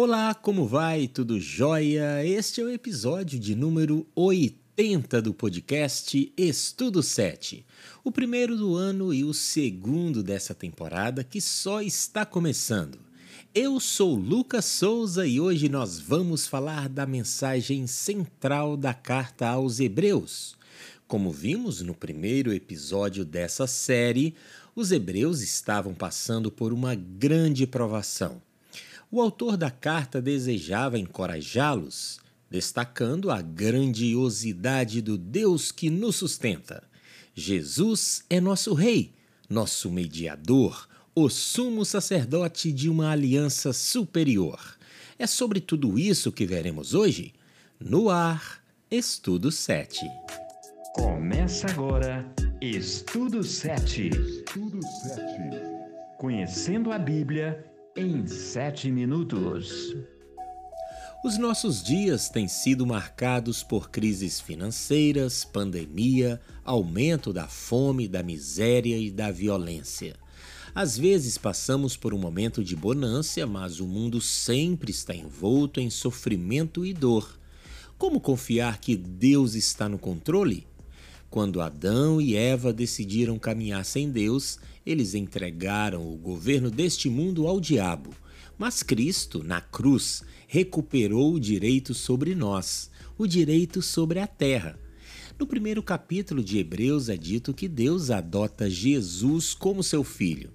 Olá, 0.00 0.32
como 0.32 0.64
vai? 0.64 1.08
Tudo 1.08 1.40
jóia? 1.40 2.24
Este 2.24 2.60
é 2.60 2.64
o 2.64 2.70
episódio 2.70 3.36
de 3.36 3.56
número 3.56 4.06
80 4.14 5.20
do 5.20 5.34
podcast 5.34 6.32
Estudo 6.36 7.02
7. 7.02 7.66
O 8.04 8.12
primeiro 8.12 8.56
do 8.56 8.76
ano 8.76 9.12
e 9.12 9.24
o 9.24 9.34
segundo 9.34 10.22
dessa 10.22 10.54
temporada 10.54 11.24
que 11.24 11.40
só 11.40 11.82
está 11.82 12.24
começando. 12.24 12.96
Eu 13.52 13.80
sou 13.80 14.14
Lucas 14.14 14.66
Souza 14.66 15.26
e 15.26 15.40
hoje 15.40 15.68
nós 15.68 15.98
vamos 15.98 16.46
falar 16.46 16.88
da 16.88 17.04
mensagem 17.04 17.84
central 17.88 18.76
da 18.76 18.94
carta 18.94 19.48
aos 19.48 19.80
Hebreus. 19.80 20.56
Como 21.08 21.32
vimos 21.32 21.82
no 21.82 21.92
primeiro 21.92 22.52
episódio 22.52 23.24
dessa 23.24 23.66
série, 23.66 24.36
os 24.76 24.92
hebreus 24.92 25.42
estavam 25.42 25.92
passando 25.92 26.52
por 26.52 26.72
uma 26.72 26.94
grande 26.94 27.66
provação. 27.66 28.40
O 29.10 29.22
autor 29.22 29.56
da 29.56 29.70
carta 29.70 30.20
desejava 30.20 30.98
encorajá-los, 30.98 32.20
destacando 32.50 33.30
a 33.30 33.40
grandiosidade 33.40 35.00
do 35.00 35.16
Deus 35.16 35.72
que 35.72 35.88
nos 35.88 36.16
sustenta. 36.16 36.82
Jesus 37.34 38.22
é 38.28 38.38
nosso 38.38 38.74
Rei, 38.74 39.14
nosso 39.48 39.90
mediador, 39.90 40.86
o 41.14 41.30
sumo 41.30 41.86
sacerdote 41.86 42.70
de 42.70 42.90
uma 42.90 43.10
aliança 43.10 43.72
superior. 43.72 44.76
É 45.18 45.26
sobre 45.26 45.58
tudo 45.58 45.98
isso 45.98 46.30
que 46.30 46.44
veremos 46.44 46.92
hoje 46.92 47.32
no 47.80 48.10
ar, 48.10 48.62
Estudo 48.90 49.50
7. 49.50 50.04
Começa 50.94 51.66
agora 51.70 52.30
Estudo 52.60 53.42
7. 53.42 54.08
Estudo 54.08 54.80
7. 54.82 55.22
Conhecendo 56.18 56.92
a 56.92 56.98
Bíblia 56.98 57.64
em 57.98 58.24
7 58.24 58.92
minutos. 58.92 59.96
Os 61.24 61.36
nossos 61.36 61.82
dias 61.82 62.30
têm 62.30 62.46
sido 62.46 62.86
marcados 62.86 63.64
por 63.64 63.90
crises 63.90 64.40
financeiras, 64.40 65.44
pandemia, 65.44 66.40
aumento 66.64 67.32
da 67.32 67.48
fome, 67.48 68.06
da 68.06 68.22
miséria 68.22 68.96
e 68.96 69.10
da 69.10 69.32
violência. 69.32 70.14
Às 70.72 70.96
vezes 70.96 71.36
passamos 71.36 71.96
por 71.96 72.14
um 72.14 72.18
momento 72.18 72.62
de 72.62 72.76
bonância, 72.76 73.44
mas 73.48 73.80
o 73.80 73.86
mundo 73.88 74.20
sempre 74.20 74.92
está 74.92 75.12
envolto 75.12 75.80
em 75.80 75.90
sofrimento 75.90 76.86
e 76.86 76.94
dor. 76.94 77.36
Como 77.98 78.20
confiar 78.20 78.78
que 78.78 78.96
Deus 78.96 79.54
está 79.56 79.88
no 79.88 79.98
controle? 79.98 80.67
Quando 81.30 81.60
Adão 81.60 82.20
e 82.20 82.34
Eva 82.34 82.72
decidiram 82.72 83.38
caminhar 83.38 83.84
sem 83.84 84.10
Deus, 84.10 84.58
eles 84.84 85.14
entregaram 85.14 86.10
o 86.10 86.16
governo 86.16 86.70
deste 86.70 87.10
mundo 87.10 87.46
ao 87.46 87.60
diabo. 87.60 88.14
Mas 88.56 88.82
Cristo, 88.82 89.44
na 89.44 89.60
cruz, 89.60 90.22
recuperou 90.46 91.34
o 91.34 91.40
direito 91.40 91.92
sobre 91.92 92.34
nós, 92.34 92.90
o 93.18 93.26
direito 93.26 93.82
sobre 93.82 94.18
a 94.18 94.26
terra. 94.26 94.78
No 95.38 95.46
primeiro 95.46 95.82
capítulo 95.82 96.42
de 96.42 96.58
Hebreus 96.58 97.08
é 97.08 97.16
dito 97.16 97.54
que 97.54 97.68
Deus 97.68 98.10
adota 98.10 98.68
Jesus 98.68 99.54
como 99.54 99.82
seu 99.82 100.02
filho. 100.02 100.50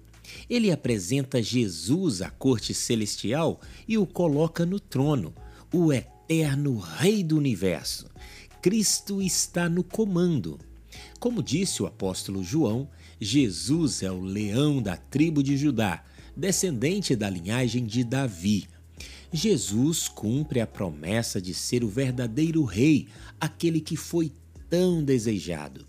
Ele 0.50 0.70
apresenta 0.70 1.42
Jesus 1.42 2.20
à 2.20 2.28
corte 2.30 2.74
celestial 2.74 3.60
e 3.86 3.96
o 3.96 4.04
coloca 4.04 4.66
no 4.66 4.80
trono, 4.80 5.32
o 5.72 5.92
eterno 5.92 6.78
Rei 6.78 7.22
do 7.22 7.38
universo. 7.38 8.06
Cristo 8.64 9.20
está 9.20 9.68
no 9.68 9.84
comando. 9.84 10.58
Como 11.20 11.42
disse 11.42 11.82
o 11.82 11.86
apóstolo 11.86 12.42
João, 12.42 12.88
Jesus 13.20 14.02
é 14.02 14.10
o 14.10 14.22
leão 14.22 14.80
da 14.80 14.96
tribo 14.96 15.42
de 15.42 15.54
Judá, 15.54 16.02
descendente 16.34 17.14
da 17.14 17.28
linhagem 17.28 17.84
de 17.84 18.02
Davi. 18.02 18.66
Jesus 19.30 20.08
cumpre 20.08 20.62
a 20.62 20.66
promessa 20.66 21.42
de 21.42 21.52
ser 21.52 21.84
o 21.84 21.88
verdadeiro 21.90 22.64
rei, 22.64 23.06
aquele 23.38 23.82
que 23.82 23.98
foi 23.98 24.32
tão 24.70 25.04
desejado. 25.04 25.84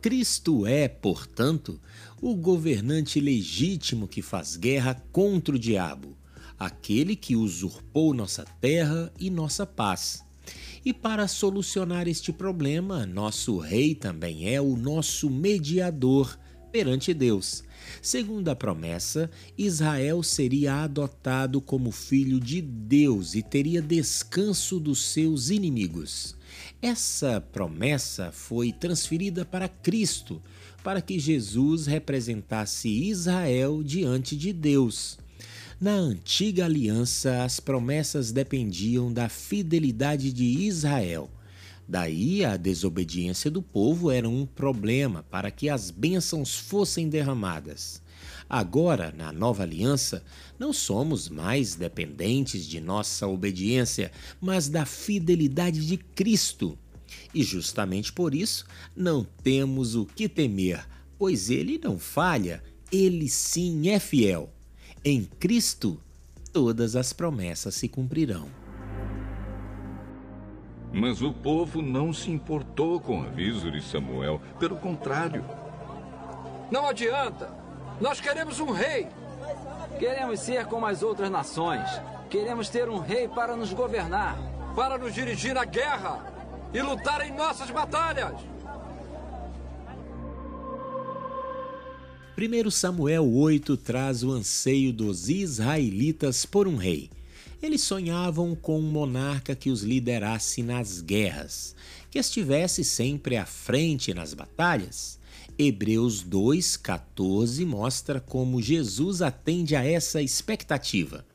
Cristo 0.00 0.66
é, 0.66 0.88
portanto, 0.88 1.78
o 2.22 2.34
governante 2.34 3.20
legítimo 3.20 4.08
que 4.08 4.22
faz 4.22 4.56
guerra 4.56 4.94
contra 5.12 5.54
o 5.54 5.58
diabo, 5.58 6.16
aquele 6.58 7.14
que 7.14 7.36
usurpou 7.36 8.14
nossa 8.14 8.46
terra 8.62 9.12
e 9.20 9.28
nossa 9.28 9.66
paz. 9.66 10.26
E 10.84 10.92
para 10.92 11.28
solucionar 11.28 12.08
este 12.08 12.32
problema, 12.32 13.04
nosso 13.04 13.58
rei 13.58 13.94
também 13.94 14.52
é 14.52 14.60
o 14.60 14.76
nosso 14.76 15.28
mediador 15.28 16.38
perante 16.70 17.12
Deus. 17.14 17.64
Segundo 18.02 18.48
a 18.48 18.56
promessa, 18.56 19.30
Israel 19.56 20.22
seria 20.22 20.84
adotado 20.84 21.60
como 21.60 21.90
filho 21.90 22.38
de 22.38 22.60
Deus 22.60 23.34
e 23.34 23.42
teria 23.42 23.82
descanso 23.82 24.78
dos 24.78 25.02
seus 25.02 25.50
inimigos. 25.50 26.36
Essa 26.80 27.40
promessa 27.40 28.30
foi 28.32 28.72
transferida 28.72 29.44
para 29.44 29.68
Cristo, 29.68 30.40
para 30.82 31.00
que 31.00 31.18
Jesus 31.18 31.86
representasse 31.86 32.88
Israel 32.88 33.82
diante 33.82 34.36
de 34.36 34.52
Deus. 34.52 35.18
Na 35.80 35.92
antiga 35.92 36.64
aliança, 36.64 37.44
as 37.44 37.60
promessas 37.60 38.32
dependiam 38.32 39.12
da 39.12 39.28
fidelidade 39.28 40.32
de 40.32 40.44
Israel. 40.44 41.30
Daí 41.86 42.44
a 42.44 42.56
desobediência 42.56 43.48
do 43.48 43.62
povo 43.62 44.10
era 44.10 44.28
um 44.28 44.44
problema 44.44 45.22
para 45.30 45.52
que 45.52 45.68
as 45.68 45.92
bênçãos 45.92 46.56
fossem 46.56 47.08
derramadas. 47.08 48.02
Agora, 48.50 49.14
na 49.16 49.30
nova 49.30 49.62
aliança, 49.62 50.24
não 50.58 50.72
somos 50.72 51.28
mais 51.28 51.76
dependentes 51.76 52.66
de 52.66 52.80
nossa 52.80 53.28
obediência, 53.28 54.10
mas 54.40 54.68
da 54.68 54.84
fidelidade 54.84 55.86
de 55.86 55.96
Cristo. 55.96 56.76
E 57.32 57.44
justamente 57.44 58.12
por 58.12 58.34
isso 58.34 58.66
não 58.96 59.24
temos 59.44 59.94
o 59.94 60.04
que 60.04 60.28
temer, 60.28 60.84
pois 61.16 61.50
ele 61.50 61.80
não 61.80 62.00
falha, 62.00 62.64
ele 62.90 63.28
sim 63.28 63.90
é 63.90 64.00
fiel. 64.00 64.52
Em 65.04 65.24
Cristo, 65.24 66.00
todas 66.52 66.96
as 66.96 67.12
promessas 67.12 67.74
se 67.74 67.88
cumprirão. 67.88 68.48
Mas 70.92 71.22
o 71.22 71.32
povo 71.32 71.80
não 71.80 72.12
se 72.12 72.30
importou 72.30 72.98
com 73.00 73.20
o 73.20 73.24
aviso 73.24 73.70
de 73.70 73.80
Samuel. 73.80 74.40
Pelo 74.58 74.76
contrário. 74.76 75.44
Não 76.70 76.88
adianta! 76.88 77.54
Nós 78.00 78.20
queremos 78.20 78.58
um 78.58 78.72
rei! 78.72 79.06
Queremos 79.98 80.40
ser 80.40 80.66
como 80.66 80.86
as 80.86 81.02
outras 81.02 81.30
nações. 81.30 81.88
Queremos 82.28 82.68
ter 82.68 82.88
um 82.88 82.98
rei 82.98 83.28
para 83.28 83.54
nos 83.54 83.72
governar. 83.72 84.36
Para 84.74 84.98
nos 84.98 85.14
dirigir 85.14 85.54
na 85.54 85.64
guerra 85.64 86.24
e 86.72 86.82
lutar 86.82 87.24
em 87.26 87.32
nossas 87.32 87.70
batalhas. 87.70 88.34
1 92.40 92.70
Samuel 92.70 93.28
8 93.34 93.76
traz 93.78 94.22
o 94.22 94.30
anseio 94.30 94.92
dos 94.92 95.28
israelitas 95.28 96.46
por 96.46 96.68
um 96.68 96.76
rei. 96.76 97.10
Eles 97.60 97.82
sonhavam 97.82 98.54
com 98.54 98.78
um 98.78 98.88
monarca 98.92 99.56
que 99.56 99.70
os 99.70 99.82
liderasse 99.82 100.62
nas 100.62 101.00
guerras, 101.00 101.74
que 102.08 102.16
estivesse 102.16 102.84
sempre 102.84 103.36
à 103.36 103.44
frente 103.44 104.14
nas 104.14 104.34
batalhas. 104.34 105.18
Hebreus 105.58 106.24
2,14 106.24 107.66
mostra 107.66 108.20
como 108.20 108.62
Jesus 108.62 109.20
atende 109.20 109.74
a 109.74 109.84
essa 109.84 110.22
expectativa. 110.22 111.26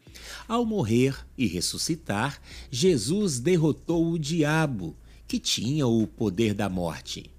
Ao 0.48 0.66
morrer 0.66 1.18
e 1.38 1.48
ressuscitar, 1.48 2.42
Jesus 2.72 3.42
derrotou 3.42 4.10
o 4.10 4.18
diabo, 4.18 4.96
que 5.28 5.38
tinha 5.38 5.86
o 5.86 6.08
poder 6.08 6.54
da 6.54 6.70
morte. 6.70 7.33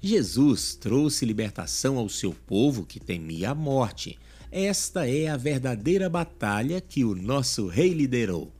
Jesus 0.00 0.74
trouxe 0.74 1.24
libertação 1.24 1.96
ao 1.96 2.08
seu 2.08 2.32
povo 2.32 2.84
que 2.84 3.00
temia 3.00 3.50
a 3.50 3.54
morte. 3.54 4.18
Esta 4.50 5.08
é 5.08 5.28
a 5.28 5.36
verdadeira 5.36 6.08
batalha 6.08 6.80
que 6.80 7.04
o 7.04 7.14
nosso 7.14 7.66
rei 7.66 7.92
liderou. 7.92 8.52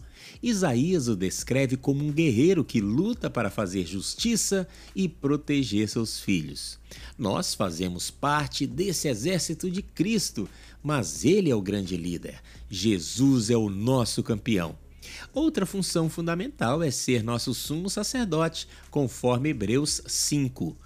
Isaías 0.43 1.09
o 1.09 1.17
descreve 1.17 1.77
como 1.77 2.05
um 2.05 2.13
guerreiro 2.13 2.65
que 2.65 2.81
luta 2.81 3.31
para 3.31 3.51
fazer 3.51 3.87
justiça 3.87 4.69
e 4.95 5.09
proteger 5.09 5.89
seus 5.89 6.21
filhos. 6.21 6.79
Nós 7.17 7.55
fazemos 7.55 8.11
parte 8.11 8.67
desse 8.67 9.09
exército 9.09 9.71
de 9.71 9.83
Cristo, 9.83 10.49
mas 10.83 11.25
ele 11.25 11.51
é 11.51 11.55
o 11.55 11.63
grande 11.63 11.97
líder. 11.97 12.41
Jesus 12.69 13.51
é 13.51 13.57
o 13.57 13.71
nosso 13.71 14.23
campeão. 14.23 14.77
Outra 15.33 15.65
função 15.65 16.09
fundamental 16.09 16.83
é 16.83 16.91
ser 16.91 17.23
nosso 17.23 17.55
sumo 17.55 17.89
sacerdote, 17.89 18.69
conforme 18.91 19.51
Hebreus 19.51 20.03
5. 20.07 20.77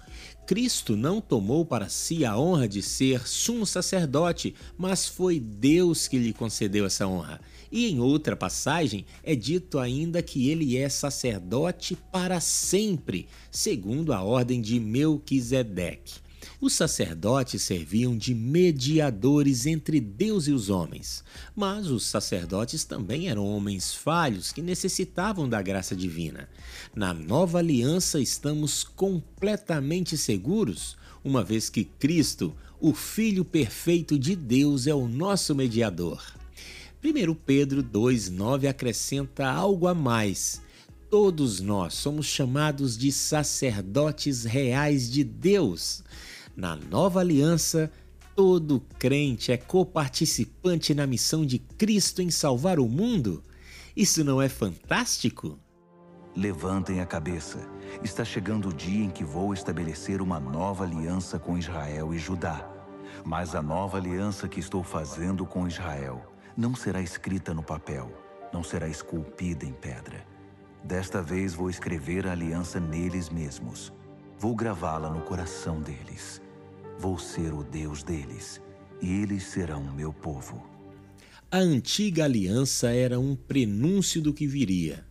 Cristo 0.45 0.97
não 0.97 1.21
tomou 1.21 1.65
para 1.65 1.87
si 1.87 2.25
a 2.25 2.37
honra 2.37 2.67
de 2.67 2.81
ser 2.81 3.27
sumo 3.27 3.65
sacerdote, 3.65 4.53
mas 4.77 5.07
foi 5.07 5.39
Deus 5.39 6.07
que 6.07 6.17
lhe 6.17 6.33
concedeu 6.33 6.85
essa 6.85 7.07
honra. 7.07 7.39
E 7.71 7.89
em 7.89 7.99
outra 7.99 8.35
passagem 8.35 9.05
é 9.23 9.33
dito 9.33 9.79
ainda 9.79 10.21
que 10.21 10.49
ele 10.49 10.77
é 10.77 10.89
sacerdote 10.89 11.97
para 12.11 12.39
sempre, 12.41 13.27
segundo 13.49 14.11
a 14.11 14.21
ordem 14.21 14.59
de 14.61 14.79
Melquisedeque. 14.79 16.15
Os 16.61 16.73
sacerdotes 16.73 17.63
serviam 17.63 18.15
de 18.15 18.35
mediadores 18.35 19.65
entre 19.65 19.99
Deus 19.99 20.45
e 20.45 20.51
os 20.51 20.69
homens, 20.69 21.23
mas 21.55 21.87
os 21.87 22.05
sacerdotes 22.05 22.83
também 22.83 23.29
eram 23.29 23.47
homens 23.47 23.95
falhos 23.95 24.51
que 24.51 24.61
necessitavam 24.61 25.49
da 25.49 25.59
graça 25.59 25.95
divina. 25.95 26.47
Na 26.95 27.15
nova 27.15 27.57
aliança 27.57 28.19
estamos 28.19 28.83
completamente 28.83 30.15
seguros, 30.15 30.95
uma 31.23 31.43
vez 31.43 31.67
que 31.67 31.83
Cristo, 31.83 32.55
o 32.79 32.93
Filho 32.93 33.43
perfeito 33.43 34.19
de 34.19 34.35
Deus, 34.35 34.85
é 34.85 34.93
o 34.93 35.07
nosso 35.07 35.55
mediador. 35.55 36.23
1 37.03 37.33
Pedro 37.43 37.83
2,9 37.83 38.69
acrescenta 38.69 39.49
algo 39.49 39.87
a 39.87 39.95
mais. 39.95 40.61
Todos 41.09 41.59
nós 41.59 41.95
somos 41.95 42.27
chamados 42.27 42.95
de 42.95 43.11
sacerdotes 43.11 44.45
reais 44.45 45.09
de 45.09 45.23
Deus. 45.23 46.03
Na 46.61 46.75
nova 46.75 47.21
aliança, 47.21 47.91
todo 48.35 48.85
crente 48.99 49.51
é 49.51 49.57
coparticipante 49.57 50.93
na 50.93 51.07
missão 51.07 51.43
de 51.43 51.57
Cristo 51.57 52.21
em 52.21 52.29
salvar 52.29 52.79
o 52.79 52.87
mundo. 52.87 53.43
Isso 53.97 54.23
não 54.23 54.39
é 54.39 54.47
fantástico? 54.47 55.57
Levantem 56.35 57.01
a 57.01 57.05
cabeça. 57.07 57.67
Está 58.03 58.23
chegando 58.23 58.69
o 58.69 58.73
dia 58.73 59.03
em 59.03 59.09
que 59.09 59.23
vou 59.23 59.55
estabelecer 59.55 60.21
uma 60.21 60.39
nova 60.39 60.83
aliança 60.83 61.39
com 61.39 61.57
Israel 61.57 62.13
e 62.13 62.19
Judá. 62.19 62.71
Mas 63.25 63.55
a 63.55 63.61
nova 63.63 63.97
aliança 63.97 64.47
que 64.47 64.59
estou 64.59 64.83
fazendo 64.83 65.47
com 65.47 65.67
Israel 65.67 66.31
não 66.55 66.75
será 66.75 67.01
escrita 67.01 67.55
no 67.55 67.63
papel, 67.63 68.13
não 68.53 68.63
será 68.63 68.87
esculpida 68.87 69.65
em 69.65 69.73
pedra. 69.73 70.23
Desta 70.83 71.23
vez 71.23 71.55
vou 71.55 71.71
escrever 71.71 72.27
a 72.27 72.33
aliança 72.33 72.79
neles 72.79 73.31
mesmos. 73.31 73.91
Vou 74.37 74.55
gravá-la 74.55 75.09
no 75.09 75.21
coração 75.21 75.81
deles. 75.81 76.39
Vou 76.99 77.17
ser 77.17 77.53
o 77.53 77.63
Deus 77.63 78.03
deles, 78.03 78.61
e 79.01 79.09
eles 79.09 79.43
serão 79.43 79.83
meu 79.93 80.13
povo. 80.13 80.61
A 81.49 81.57
antiga 81.57 82.25
aliança 82.25 82.91
era 82.91 83.19
um 83.19 83.35
prenúncio 83.35 84.21
do 84.21 84.33
que 84.33 84.47
viria. 84.47 85.05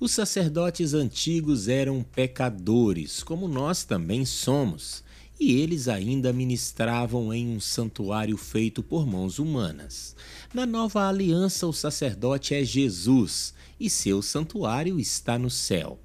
Os 0.00 0.10
sacerdotes 0.12 0.92
antigos 0.92 1.68
eram 1.68 2.02
pecadores, 2.02 3.22
como 3.22 3.46
nós 3.46 3.84
também 3.84 4.24
somos, 4.24 5.04
e 5.38 5.60
eles 5.60 5.88
ainda 5.88 6.32
ministravam 6.32 7.32
em 7.32 7.48
um 7.48 7.60
santuário 7.60 8.36
feito 8.36 8.82
por 8.82 9.06
mãos 9.06 9.38
humanas. 9.38 10.16
Na 10.52 10.66
nova 10.66 11.08
aliança, 11.08 11.66
o 11.66 11.72
sacerdote 11.72 12.54
é 12.54 12.64
Jesus 12.64 13.54
e 13.78 13.90
seu 13.90 14.22
santuário 14.22 14.98
está 14.98 15.38
no 15.38 15.50
céu. 15.50 15.98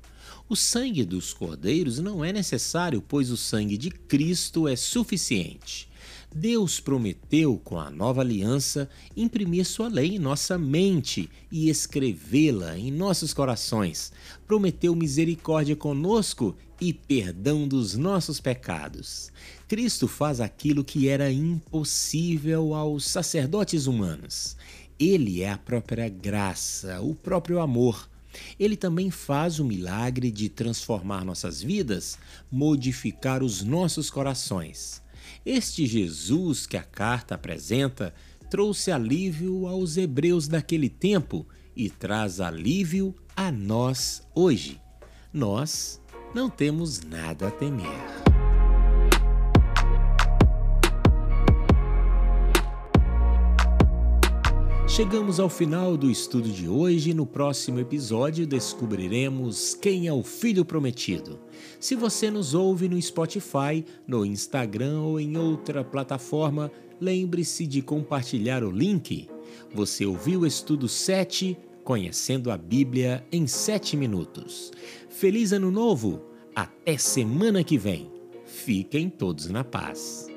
O 0.49 0.55
sangue 0.55 1.05
dos 1.05 1.31
cordeiros 1.31 1.99
não 1.99 2.25
é 2.25 2.33
necessário, 2.33 3.03
pois 3.07 3.29
o 3.29 3.37
sangue 3.37 3.77
de 3.77 3.91
Cristo 3.91 4.67
é 4.67 4.75
suficiente. 4.75 5.87
Deus 6.33 6.79
prometeu, 6.79 7.61
com 7.63 7.79
a 7.79 7.91
nova 7.91 8.21
aliança, 8.21 8.89
imprimir 9.15 9.63
sua 9.63 9.87
lei 9.87 10.15
em 10.15 10.19
nossa 10.19 10.57
mente 10.57 11.29
e 11.51 11.69
escrevê-la 11.69 12.75
em 12.75 12.89
nossos 12.89 13.31
corações. 13.31 14.11
Prometeu 14.47 14.95
misericórdia 14.95 15.75
conosco 15.75 16.57
e 16.81 16.93
perdão 16.93 17.67
dos 17.67 17.95
nossos 17.95 18.39
pecados. 18.39 19.31
Cristo 19.67 20.07
faz 20.07 20.41
aquilo 20.41 20.83
que 20.83 21.07
era 21.07 21.31
impossível 21.31 22.73
aos 22.73 23.05
sacerdotes 23.05 23.85
humanos. 23.85 24.57
Ele 24.99 25.43
é 25.43 25.51
a 25.51 25.59
própria 25.59 26.09
graça, 26.09 26.99
o 27.01 27.13
próprio 27.13 27.59
amor. 27.59 28.08
Ele 28.59 28.75
também 28.75 29.09
faz 29.09 29.59
o 29.59 29.65
milagre 29.65 30.31
de 30.31 30.49
transformar 30.49 31.25
nossas 31.25 31.61
vidas, 31.61 32.17
modificar 32.51 33.43
os 33.43 33.63
nossos 33.63 34.09
corações. 34.09 35.01
Este 35.45 35.85
Jesus 35.85 36.65
que 36.65 36.77
a 36.77 36.83
carta 36.83 37.35
apresenta 37.35 38.13
trouxe 38.49 38.91
alívio 38.91 39.67
aos 39.67 39.97
hebreus 39.97 40.47
daquele 40.47 40.89
tempo 40.89 41.45
e 41.75 41.89
traz 41.89 42.39
alívio 42.39 43.15
a 43.35 43.51
nós 43.51 44.21
hoje. 44.33 44.81
Nós 45.31 46.01
não 46.33 46.49
temos 46.49 47.01
nada 47.01 47.47
a 47.47 47.51
temer. 47.51 48.28
Chegamos 54.99 55.39
ao 55.39 55.47
final 55.47 55.95
do 55.95 56.11
estudo 56.11 56.49
de 56.49 56.67
hoje 56.67 57.11
e 57.11 57.13
no 57.13 57.25
próximo 57.25 57.79
episódio 57.79 58.45
descobriremos 58.45 59.73
quem 59.73 60.07
é 60.07 60.13
o 60.13 60.21
Filho 60.21 60.65
Prometido. 60.65 61.39
Se 61.79 61.95
você 61.95 62.29
nos 62.29 62.53
ouve 62.53 62.89
no 62.89 63.01
Spotify, 63.01 63.85
no 64.05 64.25
Instagram 64.25 64.99
ou 64.99 65.17
em 65.17 65.37
outra 65.37 65.85
plataforma, 65.85 66.69
lembre-se 66.99 67.65
de 67.65 67.81
compartilhar 67.81 68.61
o 68.61 68.69
link. 68.69 69.29
Você 69.73 70.05
ouviu 70.05 70.41
o 70.41 70.45
estudo 70.45 70.89
7, 70.89 71.57
Conhecendo 71.81 72.51
a 72.51 72.57
Bíblia 72.57 73.25
em 73.31 73.47
7 73.47 73.95
minutos. 73.95 74.69
Feliz 75.07 75.53
Ano 75.53 75.71
Novo! 75.71 76.25
Até 76.53 76.97
semana 76.97 77.63
que 77.63 77.77
vem! 77.77 78.11
Fiquem 78.43 79.09
todos 79.09 79.49
na 79.49 79.63
paz. 79.63 80.28